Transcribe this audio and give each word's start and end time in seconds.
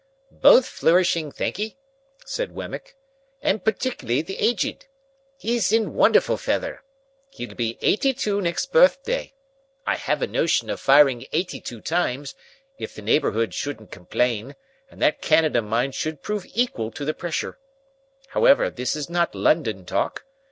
"Both 0.31 0.65
flourishing 0.65 1.31
thankye," 1.31 1.75
said 2.25 2.53
Wemmick, 2.55 2.95
"and 3.39 3.63
particularly 3.63 4.23
the 4.23 4.39
Aged. 4.39 4.87
He's 5.37 5.71
in 5.71 5.93
wonderful 5.93 6.37
feather. 6.37 6.81
He'll 7.29 7.53
be 7.53 7.77
eighty 7.83 8.11
two 8.11 8.41
next 8.41 8.71
birthday. 8.71 9.35
I 9.85 9.97
have 9.97 10.23
a 10.23 10.25
notion 10.25 10.71
of 10.71 10.79
firing 10.79 11.27
eighty 11.31 11.61
two 11.61 11.81
times, 11.81 12.33
if 12.79 12.95
the 12.95 13.03
neighbourhood 13.03 13.53
shouldn't 13.53 13.91
complain, 13.91 14.55
and 14.89 14.99
that 15.03 15.21
cannon 15.21 15.55
of 15.55 15.65
mine 15.65 15.91
should 15.91 16.23
prove 16.23 16.47
equal 16.51 16.89
to 16.89 17.05
the 17.05 17.13
pressure. 17.13 17.59
However, 18.29 18.71
this 18.71 18.95
is 18.95 19.07
not 19.07 19.35
London 19.35 19.85
talk. 19.85 20.25